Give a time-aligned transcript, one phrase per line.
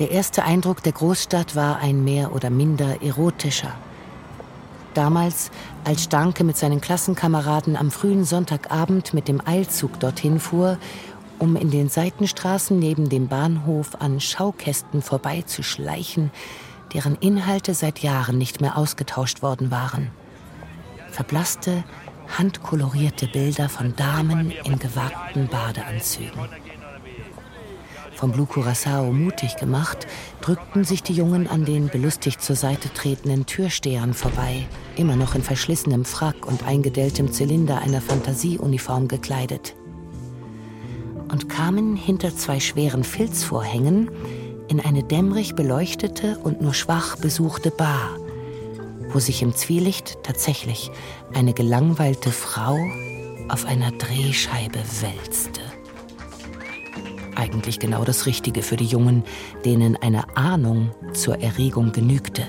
[0.00, 3.74] Der erste Eindruck der Großstadt war ein mehr oder minder erotischer.
[4.94, 5.50] Damals,
[5.84, 10.78] als Stanke mit seinen Klassenkameraden am frühen Sonntagabend mit dem Eilzug dorthin fuhr,
[11.38, 16.30] um in den Seitenstraßen neben dem Bahnhof an Schaukästen vorbeizuschleichen,
[16.94, 20.10] deren Inhalte seit Jahren nicht mehr ausgetauscht worden waren.
[21.10, 21.84] Verblasste,
[22.38, 26.40] handkolorierte Bilder von Damen in gewagten Badeanzügen.
[28.20, 30.06] Vom Blue Curacao mutig gemacht,
[30.42, 35.42] drückten sich die Jungen an den belustigt zur Seite tretenden Türstehern vorbei, immer noch in
[35.42, 39.74] verschlissenem Frack und eingedelltem Zylinder einer Fantasieuniform gekleidet.
[41.32, 44.10] Und kamen hinter zwei schweren Filzvorhängen
[44.68, 48.18] in eine dämmerig beleuchtete und nur schwach besuchte Bar,
[49.14, 50.90] wo sich im Zwielicht tatsächlich
[51.32, 52.76] eine gelangweilte Frau
[53.48, 55.59] auf einer Drehscheibe wälzte.
[57.40, 59.24] Eigentlich genau das Richtige für die Jungen,
[59.64, 62.46] denen eine Ahnung zur Erregung genügte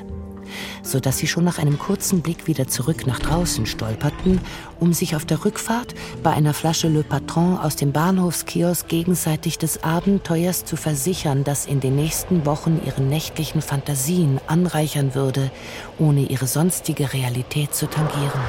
[0.84, 4.42] so dass sie schon nach einem kurzen Blick wieder zurück nach draußen stolperten,
[4.82, 9.82] um sich auf der Rückfahrt bei einer Flasche Le Patron aus dem Bahnhofskiosk gegenseitig des
[9.82, 15.52] Abenteuers zu versichern, das in den nächsten Wochen ihre nächtlichen Fantasien anreichern würde,
[16.00, 18.42] ohne ihre sonstige Realität zu tangieren.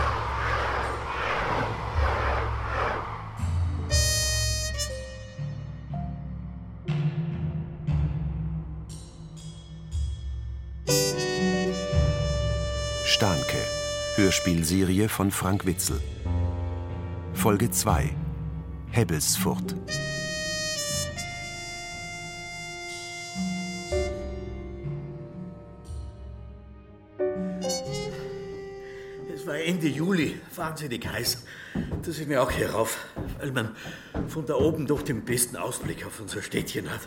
[14.17, 16.01] Hörspielserie von Frank Witzel.
[17.35, 18.11] Folge 2
[18.91, 19.77] Hebbelsfurt.
[29.33, 31.45] Es war Ende Juli, wahnsinnig heiß.
[32.03, 32.99] Da sind wir auch hier rauf,
[33.39, 33.77] weil man
[34.27, 37.03] von da oben doch den besten Ausblick auf unser Städtchen hat.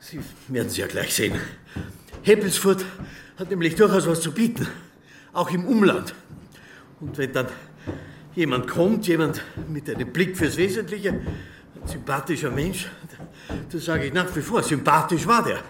[0.00, 1.40] Sie werden es ja gleich sehen.
[2.24, 2.84] Hebbelsfurt
[3.38, 4.68] hat nämlich durchaus was zu bieten,
[5.32, 6.14] auch im Umland.
[7.00, 7.46] Und wenn dann
[8.34, 12.88] jemand kommt, jemand mit einem Blick fürs Wesentliche, ein sympathischer Mensch,
[13.70, 15.60] das sage ich nach wie vor, sympathisch war der.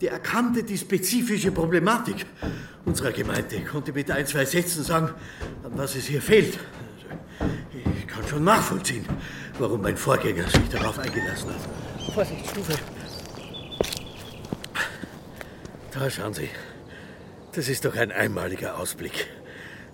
[0.00, 2.26] Der erkannte die spezifische Problematik
[2.84, 5.10] unserer Gemeinde, konnte mit ein, zwei Sätzen sagen,
[5.64, 6.58] an was es hier fehlt.
[7.98, 9.06] Ich kann schon nachvollziehen,
[9.58, 12.12] warum mein Vorgänger sich darauf eingelassen hat.
[12.14, 12.74] Vorsicht, Stufe.
[15.92, 16.50] Da schauen Sie.
[17.56, 19.26] Das ist doch ein einmaliger Ausblick.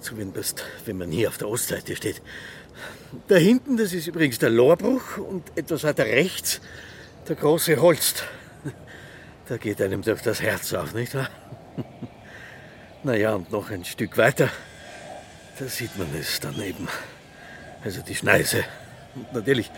[0.01, 2.21] Zumindest, wenn man hier auf der Ostseite steht.
[3.29, 6.61] Da hinten, das ist übrigens der Lorbruch und etwas weiter rechts
[7.29, 8.25] der große Holst.
[9.49, 11.31] Da geht einem doch das Herz auf, nicht wahr?
[13.05, 14.49] Naja, und noch ein Stück weiter,
[15.59, 16.89] da sieht man es daneben.
[17.85, 18.65] Also die Schneise.
[19.17, 19.71] Und natürlich,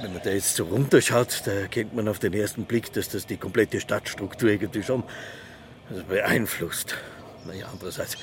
[0.00, 3.26] wenn man da jetzt so runterschaut, da erkennt man auf den ersten Blick, dass das
[3.26, 5.04] die komplette Stadtstruktur irgendwie schon
[5.90, 6.96] also beeinflusst.
[7.46, 8.16] Naja, andererseits,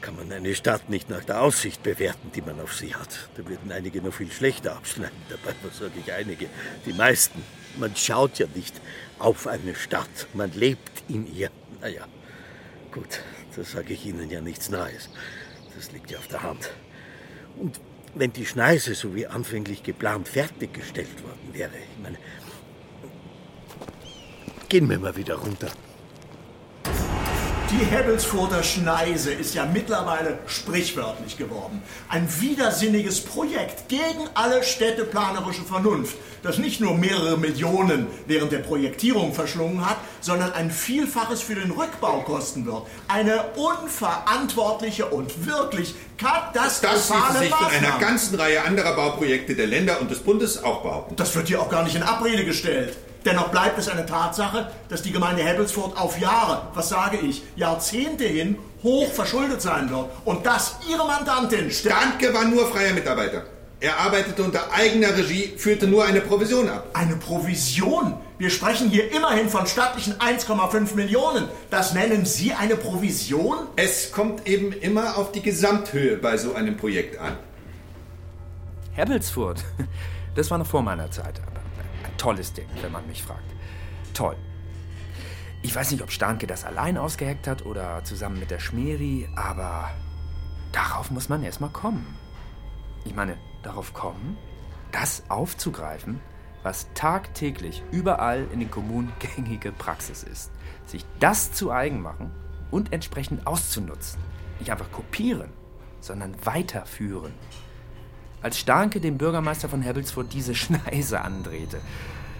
[0.00, 3.28] kann man eine Stadt nicht nach der Aussicht bewerten, die man auf sie hat.
[3.36, 5.16] Da würden einige noch viel schlechter abschneiden.
[5.28, 6.48] Dabei sage ich einige,
[6.84, 7.42] die meisten.
[7.76, 8.80] Man schaut ja nicht
[9.18, 11.50] auf eine Stadt, man lebt in ihr.
[11.80, 12.06] Naja,
[12.92, 13.20] gut,
[13.54, 15.10] das sage ich Ihnen ja nichts Neues.
[15.74, 16.70] Das liegt ja auf der Hand.
[17.58, 17.80] Und
[18.14, 22.18] wenn die Schneise, so wie anfänglich geplant, fertiggestellt worden wäre, ich meine,
[24.68, 25.68] gehen wir mal wieder runter.
[27.68, 31.82] Die Hebbelsfurter Schneise ist ja mittlerweile sprichwörtlich geworden.
[32.08, 39.34] Ein widersinniges Projekt gegen alle städteplanerische Vernunft, das nicht nur mehrere Millionen während der Projektierung
[39.34, 42.82] verschlungen hat, sondern ein Vielfaches für den Rückbau kosten wird.
[43.08, 49.66] Eine unverantwortliche und wirklich katastrophale Das ließe sich von einer ganzen Reihe anderer Bauprojekte der
[49.66, 51.16] Länder und des Bundes auch behaupten.
[51.16, 52.96] Das wird hier auch gar nicht in Abrede gestellt.
[53.26, 58.24] Dennoch bleibt es eine Tatsache, dass die Gemeinde Hebbelsfurt auf Jahre, was sage ich, Jahrzehnte
[58.24, 60.06] hin hoch verschuldet sein wird.
[60.24, 61.68] Und dass Ihre Mandantin...
[61.72, 63.42] Standke war nur freier Mitarbeiter.
[63.80, 66.86] Er arbeitete unter eigener Regie, führte nur eine Provision ab.
[66.94, 68.14] Eine Provision?
[68.38, 71.48] Wir sprechen hier immerhin von stattlichen 1,5 Millionen.
[71.68, 73.56] Das nennen Sie eine Provision?
[73.74, 77.36] Es kommt eben immer auf die Gesamthöhe bei so einem Projekt an.
[78.92, 79.64] Hebbelsfurt,
[80.36, 81.40] das war noch vor meiner Zeit
[82.16, 83.54] tolles Ding, wenn man mich fragt.
[84.14, 84.36] Toll.
[85.62, 89.90] Ich weiß nicht, ob Starnke das allein ausgeheckt hat oder zusammen mit der Schmeri, aber
[90.72, 92.16] darauf muss man erstmal kommen.
[93.04, 94.36] Ich meine, darauf kommen,
[94.92, 96.20] das aufzugreifen,
[96.62, 100.50] was tagtäglich überall in den Kommunen gängige Praxis ist.
[100.86, 102.30] Sich das zu eigen machen
[102.70, 104.20] und entsprechend auszunutzen.
[104.58, 105.50] Nicht einfach kopieren,
[106.00, 107.32] sondern weiterführen.
[108.42, 111.80] Als Starke dem Bürgermeister von Hebbelsfurt diese Schneise andrehte,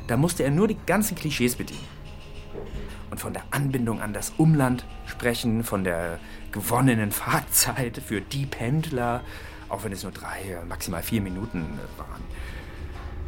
[0.07, 1.87] da musste er nur die ganzen Klischees bedienen.
[3.11, 6.19] und von der Anbindung an das Umland sprechen, von der
[6.53, 9.23] gewonnenen Fahrzeit für die Pendler,
[9.69, 12.23] auch wenn es nur drei, maximal vier Minuten waren.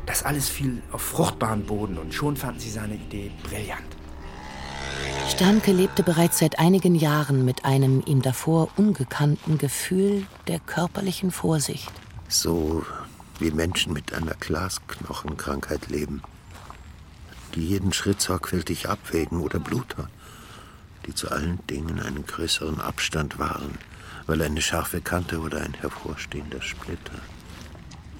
[0.06, 3.96] Das alles fiel auf fruchtbaren Boden und schon fanden sie seine Idee brillant.
[5.28, 11.92] Stanke lebte bereits seit einigen Jahren mit einem ihm davor ungekannten Gefühl der körperlichen Vorsicht.
[12.28, 12.84] So
[13.38, 16.22] wie Menschen mit einer Glasknochenkrankheit leben,
[17.54, 20.10] die jeden Schritt sorgfältig abwägen oder Bluter,
[21.06, 23.78] die zu allen Dingen einen größeren Abstand wahren,
[24.26, 27.18] weil eine scharfe Kante oder ein hervorstehender Splitter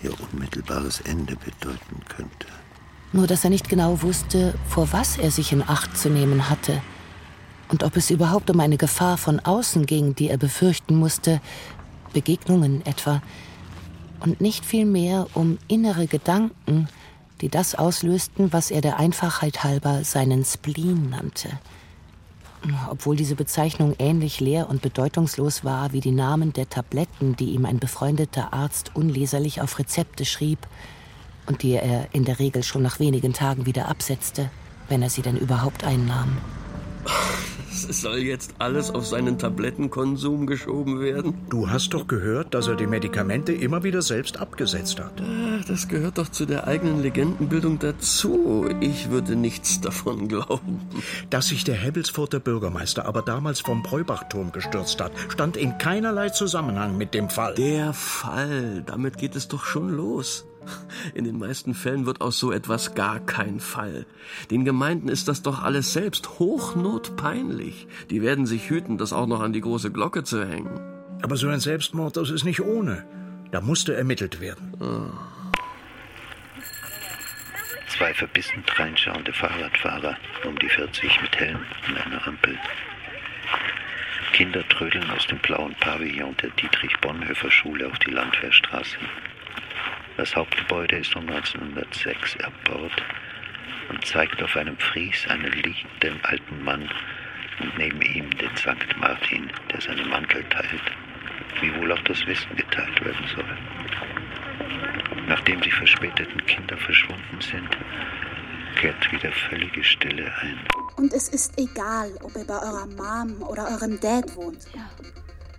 [0.03, 2.47] ihr unmittelbares Ende bedeuten könnte.
[3.13, 6.81] Nur dass er nicht genau wusste, vor was er sich in Acht zu nehmen hatte
[7.69, 11.41] und ob es überhaupt um eine Gefahr von außen ging, die er befürchten musste,
[12.13, 13.21] Begegnungen etwa,
[14.21, 16.89] und nicht vielmehr um innere Gedanken,
[17.41, 21.51] die das auslösten, was er der Einfachheit halber seinen Spleen nannte.
[22.91, 27.65] Obwohl diese Bezeichnung ähnlich leer und bedeutungslos war wie die Namen der Tabletten, die ihm
[27.65, 30.59] ein befreundeter Arzt unleserlich auf Rezepte schrieb
[31.47, 34.51] und die er in der Regel schon nach wenigen Tagen wieder absetzte,
[34.89, 36.39] wenn er sie denn überhaupt einnahm.
[37.85, 41.35] Es soll jetzt alles auf seinen Tablettenkonsum geschoben werden?
[41.51, 45.13] Du hast doch gehört, dass er die Medikamente immer wieder selbst abgesetzt hat.
[45.21, 48.67] Ach, das gehört doch zu der eigenen Legendenbildung dazu.
[48.81, 50.81] Ich würde nichts davon glauben.
[51.31, 56.97] Dass sich der Hebbelsfurter Bürgermeister aber damals vom Breubachturm gestürzt hat, stand in keinerlei Zusammenhang
[56.97, 57.55] mit dem Fall.
[57.55, 60.47] Der Fall, damit geht es doch schon los.
[61.15, 64.07] In den meisten Fällen wird aus so etwas gar kein Fall.
[64.51, 67.87] Den Gemeinden ist das doch alles selbst hochnotpeinlich.
[68.11, 70.81] Die werden sich hüten, das auch noch an die große Glocke zu hängen.
[71.23, 73.05] Aber so ein Selbstmord, das ist nicht ohne.
[73.51, 74.73] Da musste ermittelt werden.
[74.81, 75.11] Oh.
[77.89, 82.57] Zwei verbissen dreinschauende Fahrradfahrer um die 40 mit Helm an einer Ampel.
[84.33, 88.99] Kinder trödeln aus dem blauen Pavillon der Dietrich-Bonhoeffer-Schule auf die Landwehrstraße.
[90.19, 92.91] Das Hauptgebäude ist um 1906 erbaut
[93.89, 96.91] und zeigt auf einem Fries einen liegenden alten Mann
[97.61, 100.83] und neben ihm den Sankt Martin, der seinen Mantel teilt,
[101.61, 103.59] wie wohl auch das Wissen geteilt werden soll.
[105.29, 107.69] Nachdem die verspäteten Kinder verschwunden sind,
[108.75, 110.59] kehrt wieder völlige Stille ein.
[110.97, 114.67] Und es ist egal, ob ihr bei eurer Mom oder eurem Dad wohnt.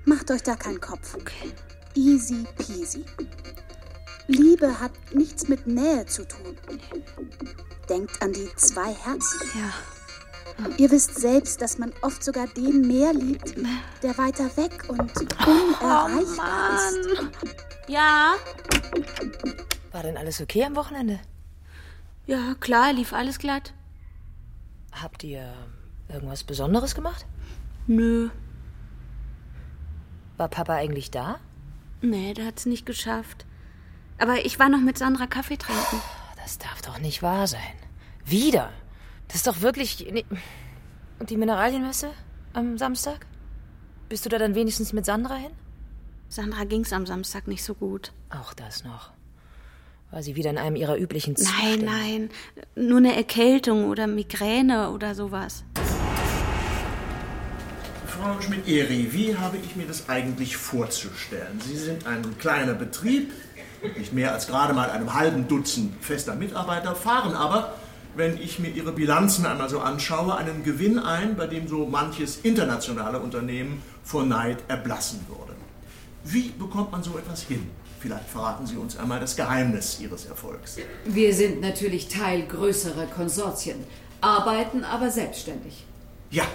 [0.04, 1.16] Macht euch da keinen Kopf.
[1.16, 1.54] Okay.
[1.96, 3.06] Easy peasy.
[4.30, 6.56] Liebe hat nichts mit Nähe zu tun.
[7.90, 9.40] Denkt an die zwei Herzen.
[9.56, 10.70] Ja.
[10.78, 13.56] Ihr wisst selbst, dass man oft sogar den mehr liebt,
[14.04, 15.12] der weiter weg und
[15.48, 17.10] unerreichbar ist.
[17.88, 18.36] Ja?
[19.92, 21.20] War denn alles okay am Wochenende?
[22.28, 23.74] Ja, klar, lief alles glatt.
[24.92, 25.52] Habt ihr
[26.08, 27.26] irgendwas Besonderes gemacht?
[27.88, 28.30] Nö.
[30.38, 31.40] War Papa eigentlich da?
[32.02, 33.48] Nee, der hat's nicht geschafft.
[34.20, 36.02] Aber ich war noch mit Sandra Kaffee trinken.
[36.44, 37.62] Das darf doch nicht wahr sein.
[38.26, 38.72] Wieder?
[39.28, 40.08] Das ist doch wirklich.
[40.12, 40.26] nee.
[41.20, 42.12] Und die Mineralienmesse
[42.54, 43.26] am Samstag?
[44.08, 45.52] Bist du da dann wenigstens mit Sandra hin?
[46.30, 48.12] Sandra ging's am Samstag nicht so gut.
[48.30, 49.12] Auch das noch.
[50.12, 51.86] War sie wieder in einem ihrer üblichen Nein, Zustände?
[51.86, 52.30] nein.
[52.76, 55.64] Nur eine Erkältung oder Migräne oder sowas.
[58.08, 61.62] Frau Schmidt-Eri, wie habe ich mir das eigentlich vorzustellen?
[61.62, 63.32] Sie sind ein kleiner Betrieb,
[63.98, 67.74] nicht mehr als gerade mal einem halben Dutzend fester Mitarbeiter, fahren aber,
[68.16, 72.38] wenn ich mir Ihre Bilanzen einmal so anschaue, einen Gewinn ein, bei dem so manches
[72.44, 75.54] internationale Unternehmen vor Neid erblassen würde.
[76.24, 77.70] Wie bekommt man so etwas hin?
[78.00, 80.78] Vielleicht verraten Sie uns einmal das Geheimnis Ihres Erfolgs.
[81.06, 83.84] Wir sind natürlich Teil größerer Konsortien,
[84.22, 85.86] arbeiten aber selbstständig.
[86.32, 86.46] Ja,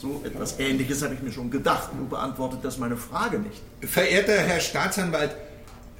[0.00, 3.60] so etwas Ähnliches habe ich mir schon gedacht, nur beantwortet das meine Frage nicht.
[3.80, 5.34] Verehrter Herr Staatsanwalt,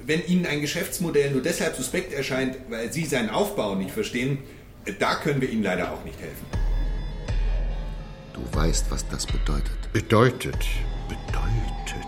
[0.05, 4.39] wenn Ihnen ein Geschäftsmodell nur deshalb suspekt erscheint, weil Sie seinen Aufbau nicht verstehen,
[4.99, 6.45] da können wir Ihnen leider auch nicht helfen.
[8.33, 9.91] Du weißt, was das bedeutet.
[9.93, 10.65] Bedeutet,
[11.07, 12.05] bedeutet.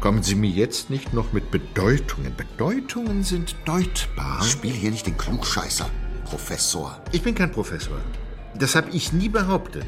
[0.00, 2.34] Kommen Sie mir jetzt nicht noch mit Bedeutungen.
[2.36, 4.42] Bedeutungen sind deutbar.
[4.42, 5.88] Spiel hier nicht den Klugscheißer,
[6.24, 7.00] Professor.
[7.12, 7.98] Ich bin kein Professor.
[8.58, 9.86] Das habe ich nie behauptet.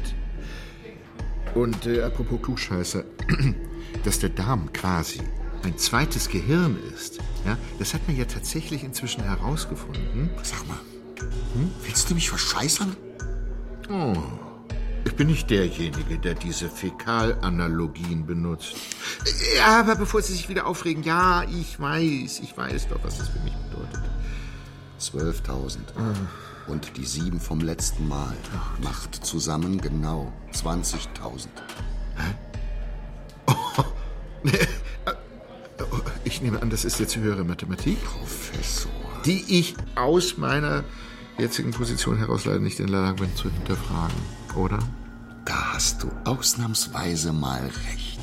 [1.53, 3.03] Und äh, apropos Klugscheißer,
[4.03, 5.19] dass der Darm quasi
[5.65, 10.29] ein zweites Gehirn ist, ja, das hat man ja tatsächlich inzwischen herausgefunden.
[10.43, 10.77] Sag mal,
[11.83, 12.95] willst du mich verscheißern?
[13.89, 14.15] Oh,
[15.05, 18.75] ich bin nicht derjenige, der diese Fäkalanalogien benutzt.
[19.67, 23.39] Aber bevor Sie sich wieder aufregen, ja, ich weiß, ich weiß doch, was das für
[23.39, 24.03] mich bedeutet.
[24.99, 25.79] 12.000.
[26.67, 28.35] Und die sieben vom letzten Mal
[28.83, 31.47] macht zusammen genau 20.000.
[34.43, 34.53] Ich
[36.45, 38.91] nehme an, das ist jetzt höhere Mathematik, Professor.
[39.25, 40.83] die ich aus meiner
[41.39, 44.15] jetzigen Position heraus leider nicht in der Lage bin zu hinterfragen,
[44.55, 44.77] oder?
[45.43, 48.19] Da hast du ausnahmsweise mal recht.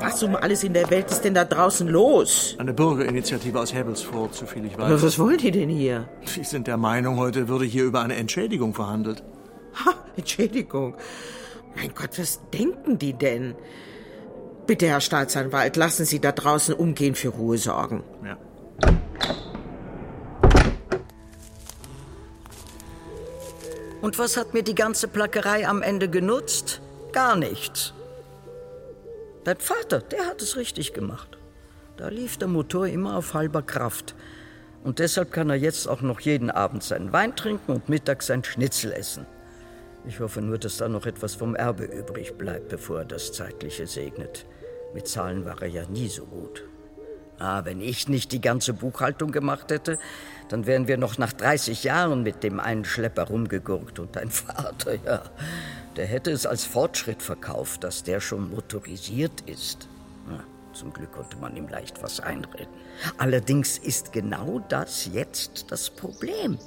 [0.00, 2.56] Was um alles in der Welt ist denn da draußen los?
[2.58, 4.86] Eine Bürgerinitiative aus Hebelsfurt, soviel ich weiß.
[4.86, 6.08] Aber was wollen die denn hier?
[6.24, 9.22] Sie sind der Meinung, heute würde hier über eine Entschädigung verhandelt.
[9.84, 10.94] Ha, Entschädigung.
[11.76, 13.54] Mein Gott, was denken die denn?
[14.66, 18.02] Bitte, Herr Staatsanwalt, lassen Sie da draußen umgehen für Ruhe sorgen.
[18.24, 18.38] Ja.
[24.00, 26.80] Und was hat mir die ganze Plackerei am Ende genutzt?
[27.12, 27.94] Gar nichts.
[29.44, 31.38] Dein Vater, der hat es richtig gemacht.
[31.96, 34.14] Da lief der Motor immer auf halber Kraft.
[34.82, 38.44] Und deshalb kann er jetzt auch noch jeden Abend seinen Wein trinken und mittags sein
[38.44, 39.26] Schnitzel essen.
[40.06, 43.86] Ich hoffe nur, dass da noch etwas vom Erbe übrig bleibt, bevor er das Zeitliche
[43.86, 44.46] segnet.
[44.92, 46.62] Mit Zahlen war er ja nie so gut.
[47.38, 49.98] Ah, wenn ich nicht die ganze Buchhaltung gemacht hätte,
[50.48, 53.98] dann wären wir noch nach 30 Jahren mit dem einen Schlepper rumgegurkt.
[53.98, 55.22] Und dein Vater, ja,
[55.96, 59.88] der hätte es als Fortschritt verkauft, dass der schon motorisiert ist.
[60.28, 60.44] Na,
[60.74, 62.72] zum Glück konnte man ihm leicht was einreden.
[63.18, 66.58] Allerdings ist genau das jetzt das Problem.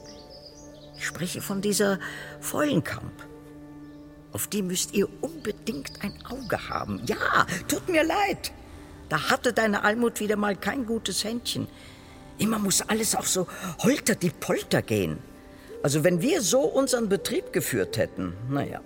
[0.98, 2.00] Ich spreche von dieser
[2.42, 3.14] Vollenkamp.
[4.34, 7.02] Auf die müsst ihr unbedingt ein Auge haben.
[7.06, 8.52] Ja, tut mir leid.
[9.10, 11.68] Da hatte deine Almut wieder mal kein gutes Händchen.
[12.38, 13.48] Immer muss alles auch so
[13.80, 15.20] holter die Polter gehen.
[15.82, 18.82] Also wenn wir so unseren Betrieb geführt hätten, naja.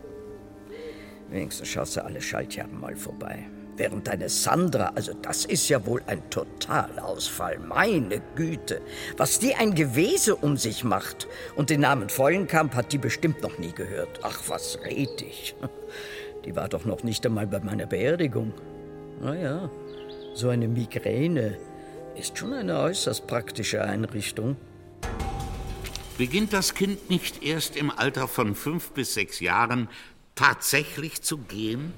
[1.29, 3.47] Wenigstens schaust du alle Schaltjahren mal vorbei.
[3.81, 8.79] Während deine Sandra, also das ist ja wohl ein Totalausfall, meine Güte.
[9.17, 11.27] Was die ein Gewese um sich macht.
[11.55, 14.19] Und den Namen Vollenkamp hat die bestimmt noch nie gehört.
[14.21, 15.55] Ach, was red ich.
[16.45, 18.53] Die war doch noch nicht einmal bei meiner Beerdigung.
[19.19, 19.71] Naja,
[20.35, 21.57] so eine Migräne
[22.15, 24.57] ist schon eine äußerst praktische Einrichtung.
[26.19, 29.89] Beginnt das Kind nicht erst im Alter von fünf bis sechs Jahren
[30.35, 31.93] tatsächlich zu gehen,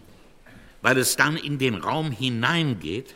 [0.83, 3.15] weil es dann in den Raum hineingeht,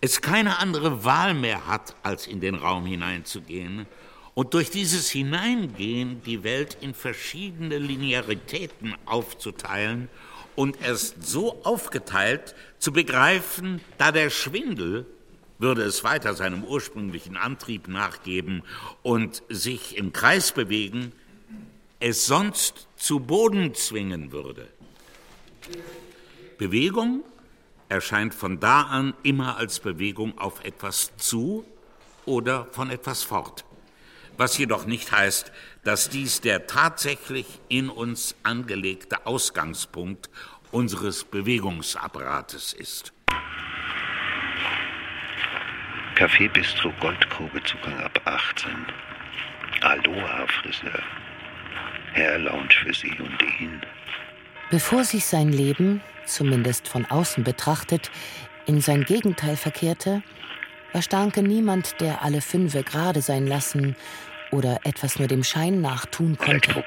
[0.00, 3.86] es keine andere Wahl mehr hat, als in den Raum hineinzugehen
[4.34, 10.08] und durch dieses Hineingehen die Welt in verschiedene Linearitäten aufzuteilen
[10.54, 15.06] und erst so aufgeteilt zu begreifen, da der Schwindel
[15.58, 18.62] würde es weiter seinem ursprünglichen Antrieb nachgeben
[19.02, 21.12] und sich im Kreis bewegen,
[22.00, 24.66] es sonst zu Boden zwingen würde.
[26.58, 27.24] Bewegung
[27.88, 31.64] erscheint von da an immer als Bewegung auf etwas zu
[32.24, 33.64] oder von etwas fort.
[34.36, 35.52] Was jedoch nicht heißt,
[35.84, 40.30] dass dies der tatsächlich in uns angelegte Ausgangspunkt
[40.70, 43.12] unseres Bewegungsapparates ist.
[46.16, 48.70] Café Bistro Goldgrube Zugang ab 18.
[49.80, 51.02] Aloha Friseur.
[52.14, 53.80] Hair Lounge für Sie und ihn.
[54.70, 58.10] Bevor sich sein Leben, zumindest von außen betrachtet,
[58.66, 60.22] in sein Gegenteil verkehrte,
[60.92, 63.96] war Starke niemand, der alle Fünfe gerade sein lassen
[64.50, 66.84] oder etwas nur dem Schein nach tun konnte.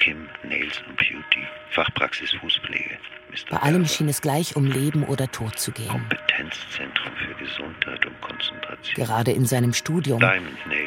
[0.00, 1.46] Kim, Nails und Beauty.
[1.70, 2.98] Fachpraxis Fußpflege.
[3.48, 5.88] Bei allem schien es gleich um Leben oder Tod zu gehen.
[5.88, 8.94] Kompetenzzentrum für Gesundheit und Konzentration.
[8.96, 10.20] Gerade in seinem Studium,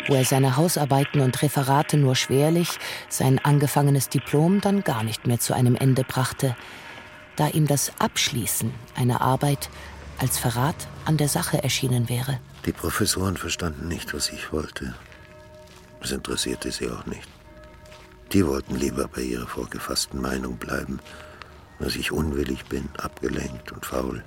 [0.07, 2.67] wo er seine Hausarbeiten und Referate nur schwerlich,
[3.07, 6.57] sein angefangenes Diplom dann gar nicht mehr zu einem Ende brachte,
[7.35, 9.69] da ihm das Abschließen einer Arbeit
[10.17, 12.39] als Verrat an der Sache erschienen wäre.
[12.65, 14.93] Die Professoren verstanden nicht, was ich wollte.
[16.01, 17.27] Es interessierte sie auch nicht.
[18.31, 20.99] Die wollten lieber bei ihrer vorgefassten Meinung bleiben,
[21.79, 24.23] dass ich unwillig bin, abgelenkt und faul.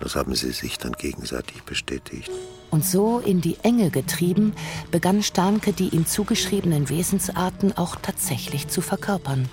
[0.00, 2.30] Das haben sie sich dann gegenseitig bestätigt.
[2.70, 4.52] Und so in die Enge getrieben,
[4.90, 9.48] begann Starnke die ihm zugeschriebenen Wesensarten auch tatsächlich zu verkörpern.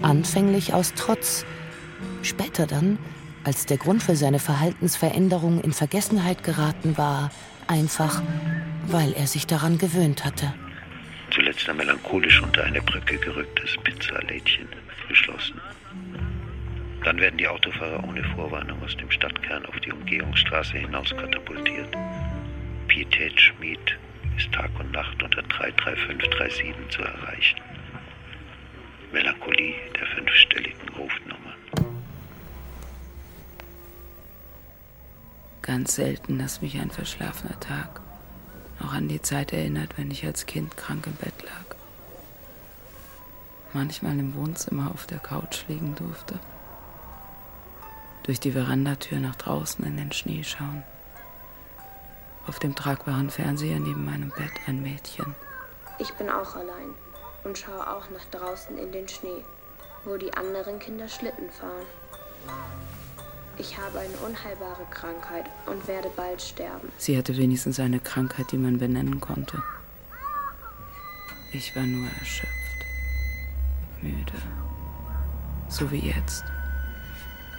[0.00, 1.44] Anfänglich aus Trotz,
[2.22, 2.98] später dann,
[3.44, 7.30] als der Grund für seine Verhaltensveränderung in Vergessenheit geraten war,
[7.66, 8.22] einfach,
[8.86, 10.52] weil er sich daran gewöhnt hatte.
[11.30, 14.68] Zuletzt ein melancholisch unter eine Brücke gerücktes Pizzalädchen
[15.08, 15.60] geschlossen.
[17.04, 21.94] Dann werden die Autofahrer ohne Vorwarnung aus dem Stadtkern auf die Umgehungsstraße hinaus katapultiert.
[22.88, 23.98] Pietätsschmied
[24.36, 27.60] ist Tag und Nacht unter 33537 zu erreichen.
[29.12, 31.54] Melancholie der fünfstelligen Rufnummer.
[35.64, 38.00] Ganz selten, dass mich ein verschlafener Tag
[38.80, 41.76] noch an die Zeit erinnert, wenn ich als Kind krank im Bett lag.
[43.72, 46.38] Manchmal im Wohnzimmer auf der Couch liegen durfte.
[48.24, 50.84] Durch die Verandatür nach draußen in den Schnee schauen.
[52.46, 55.34] Auf dem tragbaren Fernseher neben meinem Bett ein Mädchen.
[55.98, 56.94] Ich bin auch allein
[57.42, 59.44] und schaue auch nach draußen in den Schnee,
[60.04, 61.86] wo die anderen Kinder Schlitten fahren.
[63.56, 66.88] Ich habe eine unheilbare Krankheit und werde bald sterben.
[66.98, 69.62] Sie hatte wenigstens eine Krankheit, die man benennen konnte.
[71.52, 72.86] Ich war nur erschöpft,
[74.02, 74.32] müde.
[75.68, 76.44] So wie jetzt.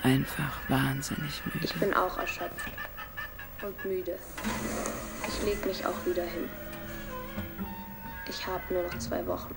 [0.04, 1.66] Einfach wahnsinnig müde.
[1.66, 2.72] Ich bin auch erschöpft
[3.62, 4.18] und müde.
[5.28, 6.50] Ich leg mich auch wieder hin.
[8.28, 9.56] Ich habe nur noch zwei Wochen.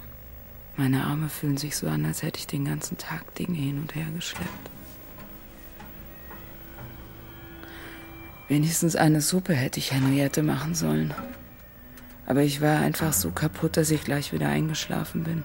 [0.76, 3.94] Meine Arme fühlen sich so an, als hätte ich den ganzen Tag Dinge hin und
[3.96, 4.67] her geschleppt.
[8.48, 11.14] Wenigstens eine Suppe hätte ich Henriette machen sollen.
[12.26, 15.44] Aber ich war einfach so kaputt, dass ich gleich wieder eingeschlafen bin.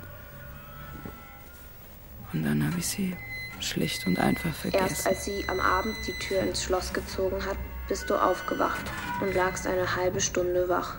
[2.31, 3.15] Und dann habe ich sie
[3.59, 4.87] schlicht und einfach vergessen.
[4.87, 7.57] Erst als sie am Abend die Tür ins Schloss gezogen hat,
[7.87, 8.83] bist du aufgewacht
[9.21, 10.95] und lagst eine halbe Stunde wach.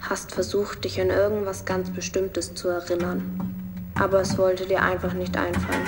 [0.00, 3.54] Hast versucht, dich an irgendwas ganz Bestimmtes zu erinnern.
[3.94, 5.86] Aber es wollte dir einfach nicht einfallen.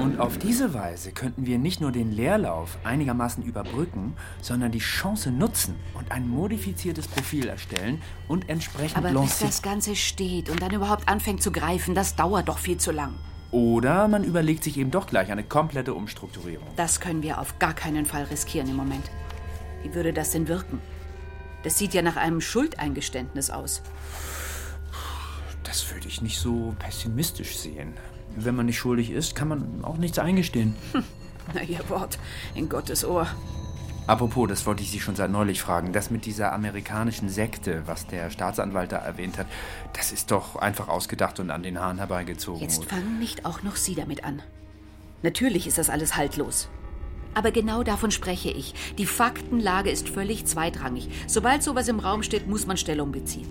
[0.00, 5.30] Und auf diese Weise könnten wir nicht nur den Leerlauf einigermaßen überbrücken, sondern die Chance
[5.30, 9.50] nutzen und ein modifiziertes Profil erstellen und entsprechend Aber bis lancieren.
[9.50, 13.14] das Ganze steht und dann überhaupt anfängt zu greifen, das dauert doch viel zu lang.
[13.50, 16.68] Oder man überlegt sich eben doch gleich eine komplette Umstrukturierung.
[16.76, 19.04] Das können wir auf gar keinen Fall riskieren im Moment.
[19.82, 20.80] Wie würde das denn wirken?
[21.62, 23.82] Das sieht ja nach einem Schuldeingeständnis aus.
[25.62, 27.92] Das würde ich nicht so pessimistisch sehen.
[28.36, 30.74] Wenn man nicht schuldig ist, kann man auch nichts eingestehen.
[31.54, 32.18] Na, ihr Wort,
[32.54, 33.26] in Gottes Ohr.
[34.06, 35.92] Apropos, das wollte ich Sie schon seit neulich fragen.
[35.92, 39.46] Das mit dieser amerikanischen Sekte, was der Staatsanwalt da erwähnt hat,
[39.92, 42.60] das ist doch einfach ausgedacht und an den Haaren herbeigezogen.
[42.60, 44.42] Jetzt fangen nicht auch noch Sie damit an.
[45.22, 46.68] Natürlich ist das alles haltlos.
[47.34, 48.74] Aber genau davon spreche ich.
[48.98, 51.08] Die Faktenlage ist völlig zweitrangig.
[51.28, 53.46] Sobald sowas im Raum steht, muss man Stellung beziehen.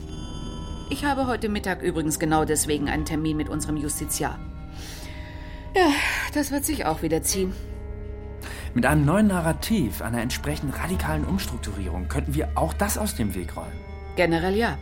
[0.89, 4.39] Ich habe heute Mittag übrigens genau deswegen einen Termin mit unserem Justiziar.
[5.75, 5.91] Ja,
[6.33, 7.53] das wird sich auch wieder ziehen.
[8.73, 13.57] Mit einem neuen Narrativ, einer entsprechend radikalen Umstrukturierung könnten wir auch das aus dem Weg
[13.57, 13.79] räumen.
[14.15, 14.77] Generell ja.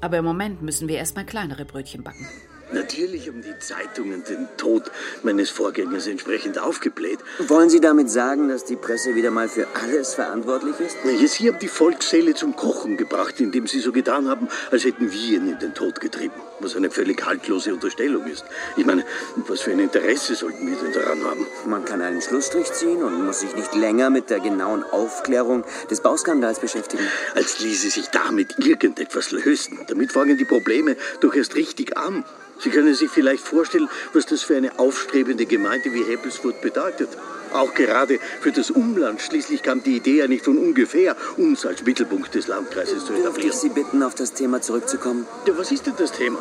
[0.00, 2.26] Aber im Moment müssen wir erstmal kleinere Brötchen backen.
[2.72, 4.92] Natürlich haben die Zeitungen den Tod
[5.24, 7.18] meines Vorgängers entsprechend aufgebläht.
[7.48, 10.96] Wollen Sie damit sagen, dass die Presse wieder mal für alles verantwortlich ist?
[11.04, 15.10] Ja, Sie haben die Volksseele zum Kochen gebracht, indem Sie so getan haben, als hätten
[15.10, 16.34] wir ihn in den Tod getrieben.
[16.60, 18.44] Was eine völlig haltlose Unterstellung ist.
[18.76, 19.04] Ich meine,
[19.48, 21.46] was für ein Interesse sollten wir denn daran haben?
[21.66, 26.00] Man kann einen Schlussstrich ziehen und muss sich nicht länger mit der genauen Aufklärung des
[26.02, 27.02] Bauskandals beschäftigen.
[27.34, 29.80] Als ließe sich damit irgendetwas lösen.
[29.88, 32.24] Damit fangen die Probleme doch erst richtig an.
[32.60, 37.08] Sie können sich vielleicht vorstellen, was das für eine aufstrebende Gemeinde wie Heppelsfurt bedeutet.
[37.52, 39.20] Auch gerade für das Umland.
[39.22, 43.22] Schließlich kam die Idee ja nicht von ungefähr, uns als Mittelpunkt des Landkreises zu Dürfte
[43.22, 43.50] etablieren.
[43.50, 45.26] ich Sie bitten, auf das Thema zurückzukommen?
[45.46, 46.38] Ja, was ist denn das Thema?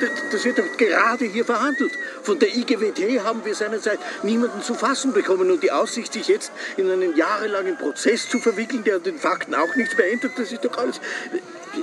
[0.00, 1.92] Das- wird doch gerade hier verhandelt.
[2.22, 6.52] Von der IGWT haben wir seinerzeit niemanden zu fassen bekommen und die Aussicht, sich jetzt
[6.76, 10.64] in einen jahrelangen Prozess zu verwickeln, der an den Fakten auch nichts beändert, das ist
[10.64, 11.00] doch alles.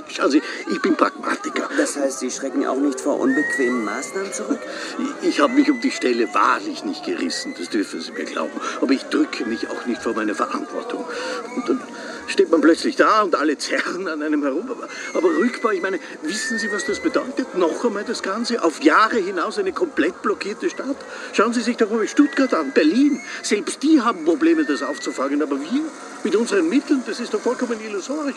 [0.08, 1.68] Schauen Sie, ich bin Pragmatiker.
[1.76, 4.58] Das heißt, Sie schrecken auch nicht vor unbequemen Maßnahmen zurück?
[5.22, 8.52] Ich, ich habe mich um die Stelle wahrlich nicht gerissen, das dürfen Sie mir glauben.
[8.80, 11.04] Aber ich drücke mich auch nicht vor meine Verantwortung.
[11.54, 11.80] Und dann
[12.26, 14.70] steht man plötzlich da und alle zerren an einem herum.
[14.70, 17.56] Aber, aber Rückbau, ich meine, wissen Sie, was das bedeutet?
[17.56, 20.96] Noch einmal das Ganze, auf Jahre hinaus eine komplett blockierte Stadt.
[21.32, 23.20] Schauen Sie sich doch mal Stuttgart an, Berlin.
[23.42, 25.42] Selbst die haben Probleme, das aufzufangen.
[25.42, 25.82] Aber wir,
[26.24, 28.36] mit unseren Mitteln, das ist doch vollkommen illusorisch.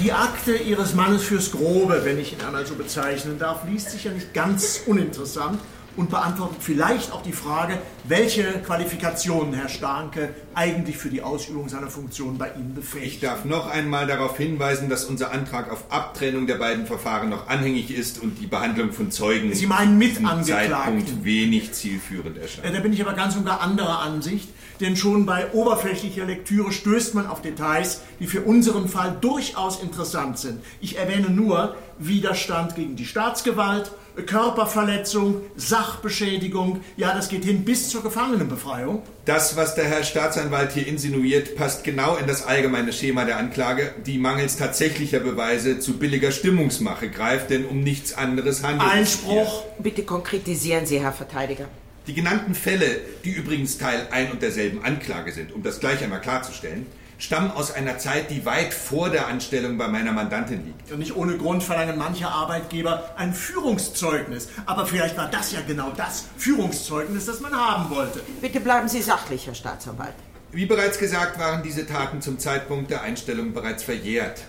[0.00, 4.04] Die Akte Ihres Mannes fürs Grobe, wenn ich ihn einmal so bezeichnen darf, liest sich
[4.04, 5.58] ja nicht ganz uninteressant
[5.96, 11.88] und beantwortet vielleicht auch die Frage, welche Qualifikationen Herr Starke eigentlich für die Ausübung seiner
[11.88, 13.06] Funktion bei Ihnen befähigt.
[13.06, 17.48] Ich darf noch einmal darauf hinweisen, dass unser Antrag auf Abtrennung der beiden Verfahren noch
[17.48, 21.06] anhängig ist und die Behandlung von Zeugen Sie meinen Mitangeklagten?
[21.06, 22.66] Zeitpunkt wenig zielführend erscheint.
[22.66, 24.48] Äh, Da bin ich aber ganz und gar anderer Ansicht,
[24.80, 30.38] denn schon bei oberflächlicher Lektüre stößt man auf Details, die für unseren Fall durchaus interessant
[30.38, 30.60] sind.
[30.80, 33.92] Ich erwähne nur Widerstand gegen die Staatsgewalt,
[34.26, 39.02] Körperverletzung, Sachbeschädigung, ja, das geht hin bis zur Gefangenenbefreiung.
[39.24, 43.94] Das, was der Herr Staatsanwalt hier insinuiert, passt genau in das allgemeine Schema der Anklage,
[44.06, 49.30] die mangels tatsächlicher Beweise zu billiger Stimmungsmache greift, denn um nichts anderes handelt es sich
[49.30, 49.46] hier.
[49.78, 51.68] Bitte konkretisieren Sie, Herr Verteidiger.
[52.06, 56.20] Die genannten Fälle, die übrigens Teil ein und derselben Anklage sind, um das gleich einmal
[56.20, 56.86] klarzustellen,
[57.22, 60.90] stammen aus einer Zeit, die weit vor der Anstellung bei meiner Mandantin liegt.
[60.90, 64.48] Und nicht ohne Grund verlangen manche Arbeitgeber ein Führungszeugnis.
[64.66, 68.20] Aber vielleicht war das ja genau das Führungszeugnis, das man haben wollte.
[68.40, 70.14] Bitte bleiben Sie sachlich, Herr Staatsanwalt.
[70.50, 74.42] Wie bereits gesagt, waren diese Taten zum Zeitpunkt der Einstellung bereits verjährt.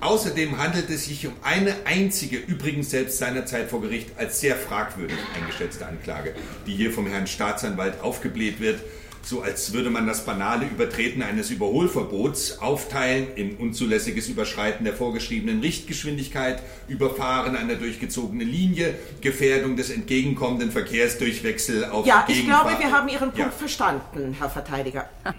[0.00, 5.18] Außerdem handelt es sich um eine einzige, übrigens selbst seinerzeit vor Gericht als sehr fragwürdig
[5.36, 6.34] eingeschätzte Anklage,
[6.66, 8.80] die hier vom Herrn Staatsanwalt aufgebläht wird
[9.24, 15.60] so als würde man das banale Übertreten eines Überholverbots aufteilen in unzulässiges Überschreiten der vorgeschriebenen
[15.60, 23.08] Richtgeschwindigkeit, Überfahren einer durchgezogenen Linie, Gefährdung des entgegenkommenden Verkehrsdurchwechsel auf Ja, ich glaube, wir haben
[23.08, 23.50] Ihren Punkt ja.
[23.50, 25.08] verstanden, Herr Verteidiger.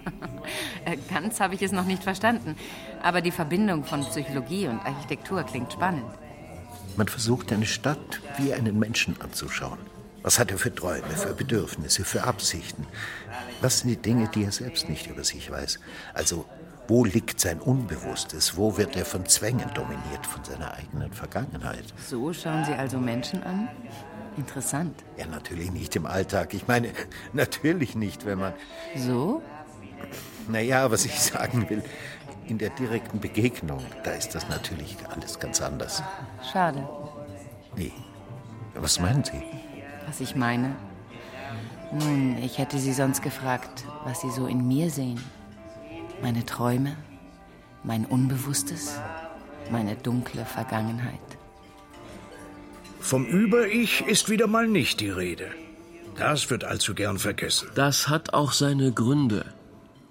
[0.84, 2.54] Äh, ganz habe ich es noch nicht verstanden,
[3.02, 6.04] aber die Verbindung von Psychologie und Architektur klingt spannend.
[6.96, 9.78] Man versucht eine Stadt wie einen Menschen anzuschauen.
[10.26, 12.84] Was hat er für Träume, für Bedürfnisse, für Absichten?
[13.60, 15.78] Was sind die Dinge, die er selbst nicht über sich weiß?
[16.14, 16.46] Also,
[16.88, 18.56] wo liegt sein Unbewusstes?
[18.56, 21.94] Wo wird er von Zwängen dominiert, von seiner eigenen Vergangenheit?
[22.08, 23.68] So schauen Sie also Menschen an?
[24.36, 25.04] Interessant.
[25.16, 26.54] Ja, natürlich nicht im Alltag.
[26.54, 26.88] Ich meine,
[27.32, 28.52] natürlich nicht, wenn man.
[28.96, 29.42] So?
[30.48, 31.84] Naja, was ich sagen will,
[32.48, 36.02] in der direkten Begegnung, da ist das natürlich alles ganz anders.
[36.52, 36.84] Schade.
[37.76, 37.92] Nee.
[38.74, 39.40] Was meinen Sie?
[40.06, 40.76] Was ich meine?
[41.92, 45.20] Nun, ich hätte Sie sonst gefragt, was Sie so in mir sehen.
[46.22, 46.96] Meine Träume,
[47.84, 49.00] mein Unbewusstes,
[49.70, 51.20] meine dunkle Vergangenheit.
[53.00, 55.50] Vom Über-Ich ist wieder mal nicht die Rede.
[56.16, 57.68] Das wird allzu gern vergessen.
[57.74, 59.44] Das hat auch seine Gründe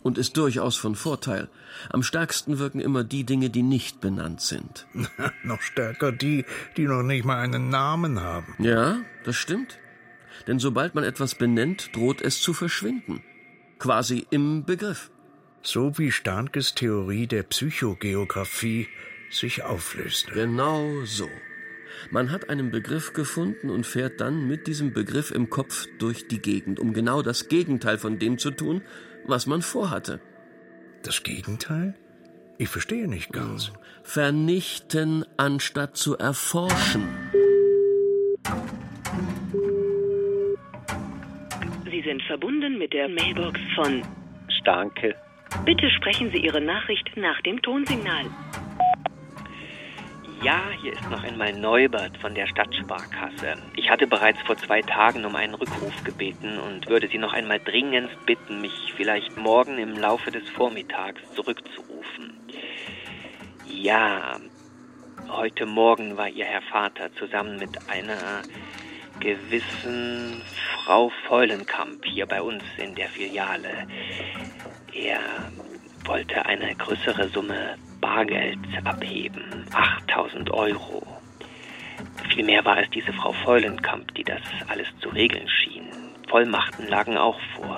[0.03, 1.49] und ist durchaus von Vorteil.
[1.89, 4.86] Am stärksten wirken immer die Dinge, die nicht benannt sind.
[5.43, 6.45] noch stärker die,
[6.77, 8.55] die noch nicht mal einen Namen haben.
[8.60, 9.79] Ja, das stimmt.
[10.48, 13.24] Denn sobald man etwas benennt, droht es zu verschwinden.
[13.80, 15.12] Quasi im Begriff.
[15.62, 18.88] So wie Starnkes Theorie der Psychogeographie
[19.32, 20.32] sich auflöst.
[20.32, 21.28] Genau so.
[22.12, 26.41] Man hat einen Begriff gefunden und fährt dann mit diesem Begriff im Kopf durch die
[26.41, 28.82] Gegend, um genau das Gegenteil von dem zu tun,
[29.26, 30.19] was man vorhatte.
[31.04, 31.95] Das Gegenteil?
[32.58, 33.71] Ich verstehe nicht ganz.
[34.04, 37.08] Vernichten anstatt zu erforschen.
[42.06, 44.04] Sind verbunden mit der Mailbox von
[44.60, 45.15] Starke.
[45.65, 48.26] Bitte sprechen Sie Ihre Nachricht nach dem Tonsignal.
[50.44, 53.56] Ja, hier ist noch einmal Neubert von der Stadtsparkasse.
[53.76, 57.60] Ich hatte bereits vor zwei Tagen um einen Rückruf gebeten und würde Sie noch einmal
[57.60, 62.39] dringend bitten, mich vielleicht morgen im Laufe des Vormittags zurückzurufen.
[63.68, 64.39] Ja,
[65.30, 68.44] heute Morgen war Ihr Herr Vater zusammen mit einer
[69.19, 70.41] gewissen
[70.84, 73.88] Frau Feulenkamp hier bei uns in der Filiale.
[74.93, 75.19] Er
[76.06, 81.06] wollte eine größere Summe Bargeld abheben, 8000 Euro.
[82.30, 85.89] Vielmehr war es diese Frau Feulenkamp, die das alles zu regeln schien.
[86.28, 87.75] Vollmachten lagen auch vor.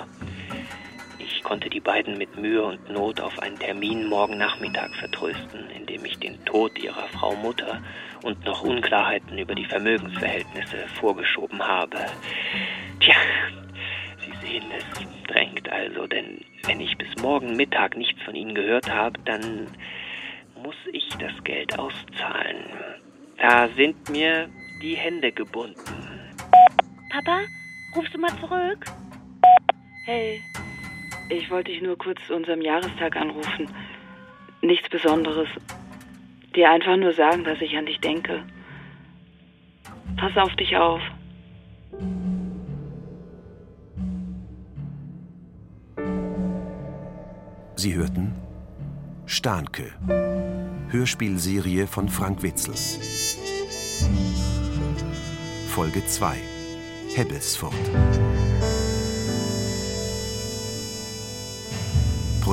[1.38, 6.04] Ich konnte die beiden mit Mühe und Not auf einen Termin morgen Nachmittag vertrösten, indem
[6.04, 7.80] ich den Tod ihrer Frau Mutter
[8.24, 11.98] und noch Unklarheiten über die Vermögensverhältnisse vorgeschoben habe.
[12.98, 13.14] Tja,
[14.18, 14.84] Sie sehen, es
[15.28, 19.68] drängt also, denn wenn ich bis morgen Mittag nichts von Ihnen gehört habe, dann
[20.60, 22.64] muss ich das Geld auszahlen.
[23.38, 24.48] Da sind mir
[24.82, 25.78] die Hände gebunden.
[27.10, 27.42] Papa,
[27.94, 28.86] rufst du mal zurück?
[30.04, 30.42] Hey,
[31.28, 33.68] ich wollte dich nur kurz zu unserem Jahrestag anrufen.
[34.62, 35.48] Nichts Besonderes.
[36.54, 38.42] Dir einfach nur sagen, dass ich an dich denke.
[40.16, 41.00] Pass auf dich auf.
[47.76, 48.34] Sie hörten
[49.26, 49.92] Starnke,
[50.90, 52.74] Hörspielserie von Frank Witzel.
[55.68, 56.36] Folge 2
[57.14, 57.74] Hebbelsfurt.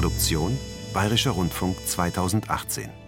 [0.05, 0.55] Produktion
[0.93, 3.04] Bayerischer Rundfunk 2018